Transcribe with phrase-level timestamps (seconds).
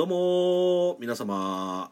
[0.00, 1.90] どうも皆様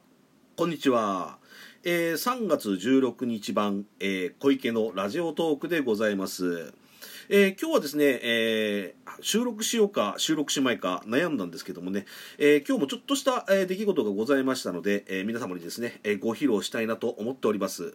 [0.56, 1.36] こんにちは、
[1.84, 6.72] えー、3月16日版、えー、小池のラジオトークでございます、
[7.28, 12.06] えー今日はですね、えー収録しようか収録しまいか悩んだんですけどもね、
[12.38, 17.94] えー今日もちょっとした、えー出来事がございましたので、えー皆様にですね、えーご披露したいなと思っております。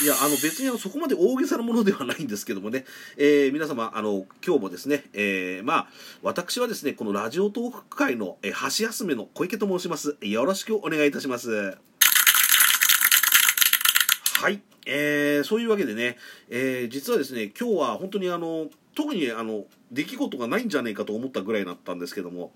[0.00, 2.84] いや、あの別にあのそこまで大げさなものではないんですけどもね、
[3.16, 5.88] えー皆様、あの今日もですね、えーまあ、
[6.22, 10.16] 私はですね、このラジオトーク界の、えー箸休めの小池と申します。
[10.20, 11.50] よろしくお願いいたします。
[14.40, 16.16] はい、えーそういうわけでね、
[16.48, 22.52] えー実はですね、今日は本当にあの、特にあの、出来事がないんじゃないかと思ったぐらいだったんですけども、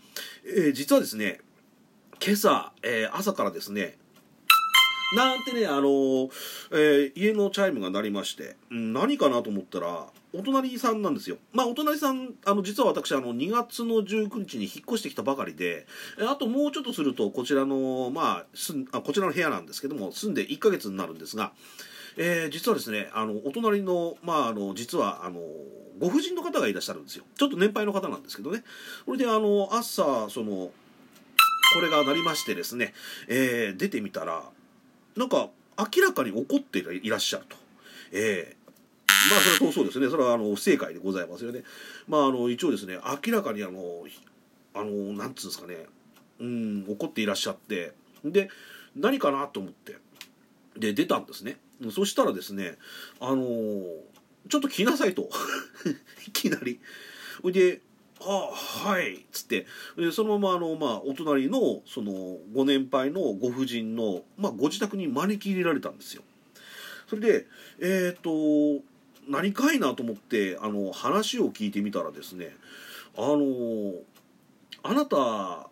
[0.47, 1.41] えー実はですね、
[2.24, 3.99] 今朝、えー朝からですね、
[5.16, 6.30] なんてね、あのー
[6.73, 11.37] えー家のチャイムが鳴りまして、うん何かなと思ったら、お隣さんなんですよ。
[11.52, 15.87] まあ、お隣さん、あの、実は私、あの、2月の19日に引っ越してきたばかりで、
[16.27, 21.52] あともうちょっとすると、こちらの、まあ、すんあこちらの部屋なんですけども、住んで1ヶ月になるんですが、
[22.16, 25.40] えー実はですね、あの、お隣の、まあ、あの、実は、あの、
[25.99, 27.24] ご婦人の方がいらっしゃるんですよ。
[27.37, 28.65] ちょっと年配の方なんですけどね。
[29.05, 30.73] それで、あの、朝、その、
[31.74, 32.95] これが鳴りましてですね、
[33.29, 34.45] えー出てみたら、
[35.16, 37.57] なんか明らかに怒っていらっしゃると。
[38.13, 38.63] ええ
[39.30, 40.09] まあそれはそうですね。
[40.09, 41.63] それはあの不正解でございますよね。
[42.09, 44.05] まああの一応ですね、明らかにあの
[44.74, 45.87] あのなんつうんですかね、
[46.40, 47.93] うん怒っていらっしゃって、
[48.24, 48.49] で
[48.96, 49.96] 何かなと思って
[50.77, 51.57] で出たんですね。
[51.90, 52.77] そしたらですね、
[53.21, 53.45] あの
[54.49, 55.29] ちょっと来なさいと
[56.27, 56.80] いきなり。
[57.43, 57.80] ほいで
[58.24, 58.51] あ
[58.88, 59.66] はいっつって
[60.12, 66.22] そのままあの、まあ、お隣のそのご年配のご婦人の、まあ、ご自宅に招き入れられたんですよ。
[67.09, 67.47] それで
[67.81, 68.82] えっ、と
[69.28, 72.56] 何かいなと思ってあの話を聞いてみたらですね
[73.16, 73.94] あの
[74.82, 75.69] あなた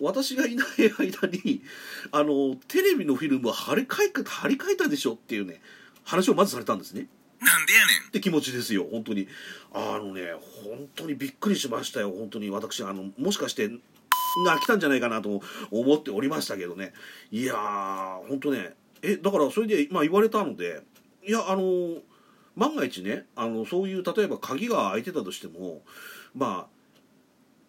[0.00, 0.66] 私がいない
[0.98, 1.62] 間に
[2.10, 5.60] あのテレビのフィルムを張り替え張り替えたでしょっていうね
[6.04, 7.06] 話をまずされたんですね。
[7.40, 7.81] なんでや
[8.12, 9.26] って気持ちですよ本当に。
[9.72, 10.34] あのね
[10.64, 12.50] 本当にびっくりしましたよ本当に。
[12.50, 13.70] 私あのもしかして
[14.44, 15.40] が来たんじゃないかなと
[15.70, 16.92] 思っておりましたけどね。
[17.30, 20.82] いやー本当ねえだからそれで、まあ、言われたので
[21.26, 22.02] いやあの
[22.54, 25.80] 万が一ねあのそういう例えば鍵が開いてたとしても
[26.34, 26.72] まあ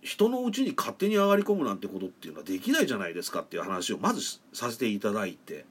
[0.02, 5.66] 人のうちに勝手に上がり込むなんてことっていうのはできないじゃないですかっていう話をまずさせていただいて。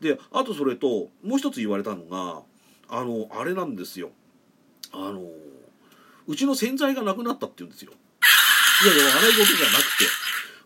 [0.00, 2.42] であとそれともう一つ言われたのが
[2.88, 4.10] あのあれなんですよ。
[4.92, 5.22] あの
[6.26, 7.92] うちの洗剤がなくなったって言うんですよ。
[8.84, 10.04] いやいや笑い事じゃなくて。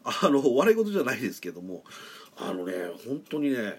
[0.04, 1.84] あの笑い事じゃないですけども。
[2.36, 2.72] あのね
[3.06, 3.78] 本当にね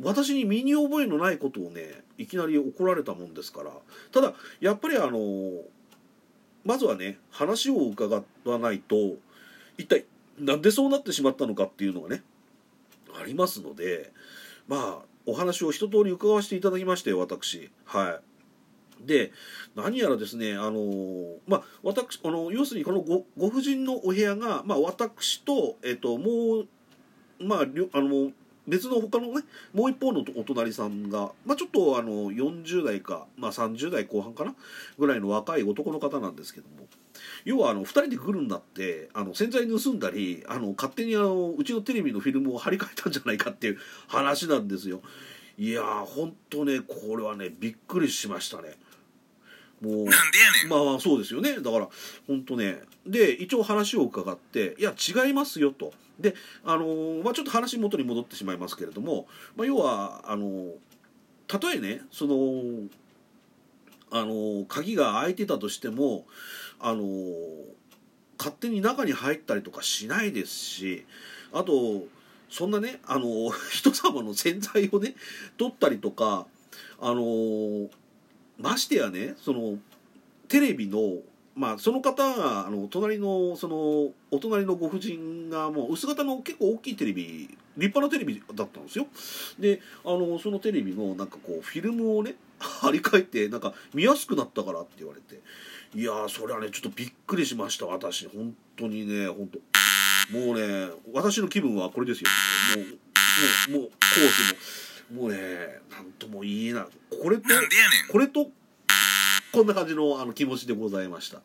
[0.00, 3.70] 私に身に覚えのないことをねいきなり怒られたもんですから。
[4.12, 5.62] ただやっぱりあの
[6.64, 9.16] まずはね話を伺わないと
[9.76, 10.04] 一体
[10.38, 12.22] なんでそうなってしまったのかっていうのがね
[13.18, 14.12] ありますので
[14.66, 17.70] まあお話を一通り伺わせていただきまして私。
[17.84, 18.18] は
[19.02, 19.06] い。
[19.06, 19.30] で
[19.76, 26.68] 何やらですねあのまあ私あの要するにこのごご婦人のお部屋が、まあ、私と,、えっともう
[27.38, 28.32] まありょあの
[28.68, 29.42] 別の他のね
[29.72, 34.54] もう一方のお隣さんが、まあ、ちょっとあの40代か、まあ、30代後半かな
[34.98, 36.86] ぐらいの若い男の方なんですけども
[37.44, 45.00] 要はあの2人で来るんだってあの洗剤盗んだりあの勝手にあのうちのテレビのフィルムを張り替えたんじゃないかっていう話なんですよ。
[45.56, 48.76] いやーほんとねこれはねびっくりしましたね。
[49.80, 50.12] もうなんでや
[50.62, 50.68] ねん。
[50.68, 51.60] まあまあそうですよね。
[51.60, 51.88] だから
[52.26, 52.80] 本当ね。
[53.06, 55.92] で一応話を伺っていや違いますよと。
[56.18, 56.34] で
[56.64, 60.72] あのーまあちょっと話元に戻ってしまいますけれども、まあ、要はあのー
[61.46, 62.34] たとえねその
[64.10, 66.26] あのー鍵が開いてたとしても
[66.80, 67.64] あのー
[68.38, 71.04] 勝手に中に入ったりとかしないですし
[71.52, 72.04] あと
[72.50, 75.14] そんなねあのー人様の洗剤をね
[75.56, 76.46] 取ったりとか
[77.00, 77.88] あのー
[78.58, 79.78] ましてやねその
[80.48, 81.18] テレビの
[81.54, 83.76] まあその方があの隣のその
[84.30, 89.06] お隣のご婦人がもう薄型の結構大きいテレビ立派なテレビだったんですよ。
[89.58, 95.40] であのそのテレビのなんかこうフィルムをね 張り替えてなんか見やすくなったからって言われて。
[95.94, 98.26] いやーそれはねちょっとびっくりしました私。
[98.26, 100.38] 本当にね本当。
[100.38, 102.28] もうね私の気分はこれですよ。
[102.76, 105.38] もうもうもうコースももうね
[105.90, 106.84] なんとも言えない。
[107.22, 107.42] これと
[108.10, 108.50] これと
[109.52, 111.40] こんな感じのあの気持ちでございました。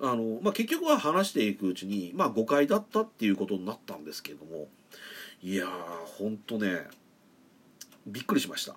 [0.00, 4.68] あの、まあ、結局は話していくうちに、まあ、誤解だったっていうことになったんですけれども。
[5.40, 5.68] いやー
[6.18, 6.80] ほんとね
[8.06, 8.74] びっくりしました。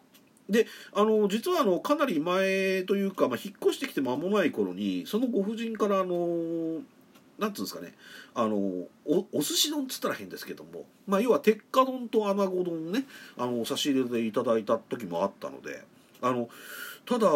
[0.50, 6.82] であの実はあのかなり前というか、まあ、引っ越してきて間もない頃にそのご婦人からあの
[7.42, 7.96] なんつうんですかね。
[8.36, 8.88] あのお
[9.34, 13.06] お寿司丼っつったら変ですけども、まあ、要は鉄火丼と穴子丼ね。
[13.36, 15.84] あの差し入れでいただいた時もあったので。
[16.22, 16.50] あの
[17.08, 17.28] ただ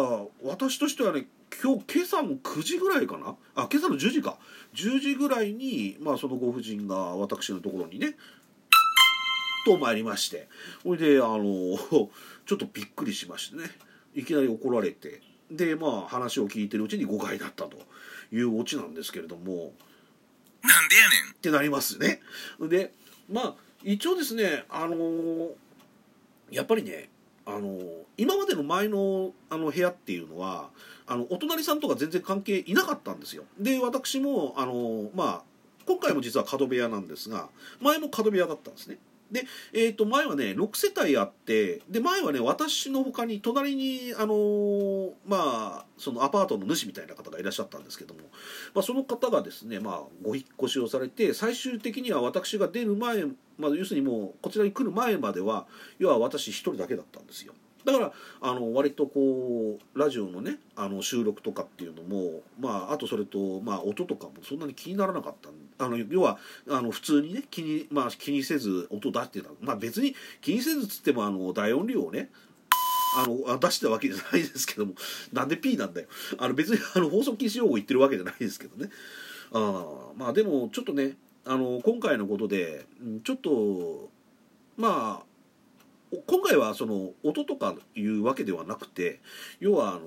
[0.44, 1.26] 私としてはね
[1.60, 3.34] 今日今朝の9時ぐらいかな？
[3.56, 4.38] あ今朝の10時か。
[4.74, 8.14] 10時ぐらいに、まあ、そのご婦人が私のところにね
[9.64, 10.48] と参りまして。
[10.84, 11.76] ほいであの
[12.46, 13.64] ちょっとびっくりしましてね。
[14.14, 15.20] いきなり怒られて。
[15.50, 17.76] でまあ話を聞いてるうちに誤解だったと
[18.32, 19.74] いうオチなんですけれども。
[20.62, 22.20] なんでやねんってなりますね。
[22.60, 22.92] で
[23.30, 23.54] まあ
[23.84, 25.50] 一応ですねあのー
[26.50, 27.08] やっぱりね
[27.44, 30.70] あのー今までの前のあの部屋っていうのは
[31.06, 33.44] あのお隣さんとか全然関係いなかったんですよ。
[33.58, 35.42] で私もあのーまあ
[35.86, 37.48] 今回も実は角部屋なんですが
[37.80, 38.98] 前も角部屋だったんですね。
[39.30, 48.20] で、えー、と前はね6世帯あってで前はね私のほかに隣にあのーまあそのアパートの主みたいな方がいらっしゃったんですけども、
[48.74, 53.24] まあ、その方がですね、まあ、ご引っ越しをされて最終的には私が出る前、
[53.58, 55.66] まあ、要するにもうこちらに来る前までは
[55.98, 57.54] 要は私一人だけだったんですよ。
[57.86, 66.38] だからあの割とこうラジオのねあの収録とかっていうのも、まあ、あとそれと、まあ、音とかもそんなに気にならなかったあの要は
[66.68, 72.28] あの普通にね気に,、まあ、気にせず音出してた、まあ、別に気にせずつってもあの大音量をね
[73.18, 74.94] あの出したわけじゃないですけども
[75.32, 76.08] なんで P なんだよ。
[76.38, 78.90] あの別にあの放送禁止用語言ってるわけじゃないですけどね。
[79.52, 79.84] あ
[80.16, 82.84] まあでもちょっとねあの今回のことで
[83.22, 84.10] ちょっと
[84.76, 85.25] まあ
[86.26, 89.20] 今回はその音とかいうわけではなくて
[89.60, 90.00] 要はあの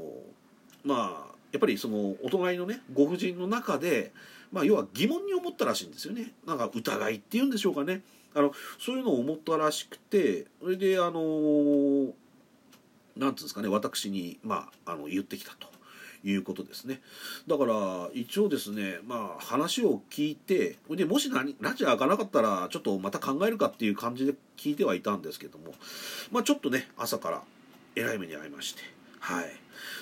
[0.84, 4.12] まあやっぱりそのお隣のねご婦人の中で、
[4.52, 6.32] まあ、要は疑問に思ったらしいんですよね。
[6.46, 8.02] なんか疑いっていうんでしょうかね。
[8.36, 12.14] あのそういうのを思ったらしくてそれであの何て
[13.18, 15.68] 言うんですかね私に、まあ、あの言ってきたと。
[16.24, 17.02] いうことですね。
[17.48, 25.74] だから一応ですねまあ話を聞いてでもし何ラジオ開かなかったらちょっとまた考えるかっていう感じで聞いてはいたんですけども
[26.32, 27.42] まあちょっとね朝から
[27.96, 28.82] えらい目に遭いまして
[29.20, 29.46] はい。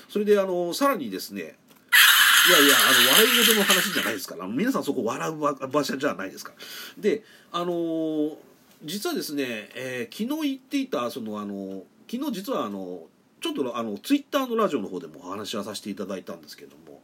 [0.09, 5.37] それであのさらにですねいやいやあの笑い事の話じゃないですから皆さんそこ笑う
[5.67, 7.01] 場所じゃないですから。
[7.01, 8.37] であの
[8.83, 13.01] 実はですね、えー昨日言っていたそのあの昨日実はあの
[13.39, 17.01] ちょっとあのツイッターのラジオの方でもお話はさせていただいたんですけども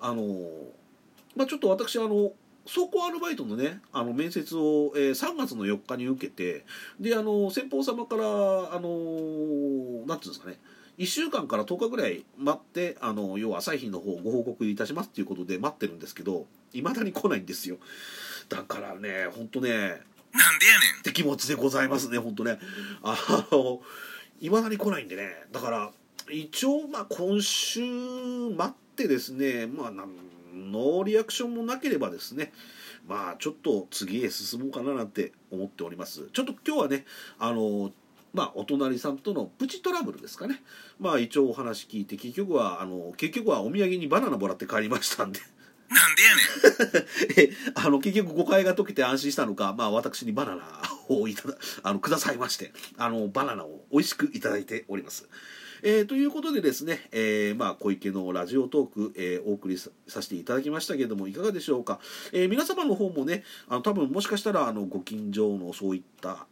[0.00, 0.24] あの、
[1.36, 2.32] まあ、ちょっと私あの
[2.66, 6.64] 倉庫アルバイトのねあの面接を、えー3月の4日に受けて
[6.98, 10.58] であの先方様からあのなんていうんですかね
[10.98, 17.76] 1週間から10日ぐらい待ってあの要は朝日の方ご報告いたしますっていうことで待ってるんですけどいまだに来ないんですよ。
[18.48, 19.98] だからね本当ねなんでやねん。
[21.00, 22.58] って気持ちでございますね本当ね。
[23.02, 23.16] あ
[23.50, 23.80] の
[24.44, 25.30] いまだに来ないんでね。
[25.52, 25.90] だから
[26.30, 32.52] 一応まあ今週待ってですねまあ何のリアクションもなければですね
[33.08, 36.28] まあちょっと次へ進もうかななんて思っております。
[36.34, 37.06] ちょっと今日はね
[37.38, 37.90] あの
[38.34, 40.62] まあお隣さんとのプチトラブルですかね。
[41.00, 45.40] まあ一応お話聞いて結局はあの結局はお土産にバナナもらって帰りましたんで。
[45.94, 47.56] なんでやねん。
[47.86, 50.64] あの結局誤解が解けて安心したのか、まあ、私にバナナ
[51.08, 55.28] をいただあのくださいましてあのバナナを美味しくいただいております。
[55.86, 62.00] えーということでですね、えーまあ、小池のラジオトーク、えーお送りさせていただきましたけれどもいかがでしょうか、
[62.32, 66.46] え皆様の方もねあの多分もしかしたらあのご近所のそういった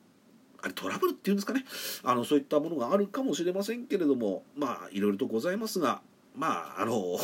[0.63, 1.65] あれトラブルっていうんですかね。
[2.05, 6.03] あのそういったものがあるかもしれませんけれどもまあいろいろとございますが
[6.37, 7.19] まああの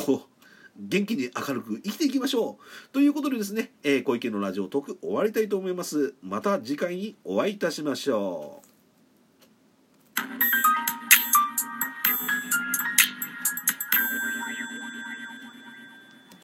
[0.79, 2.93] 元気に明るく生きていきましょう。
[2.93, 6.15] ということでですね、えー小池のラジオトーク終わりたいと思います。
[6.23, 8.68] また次回にお会いいたしましょう。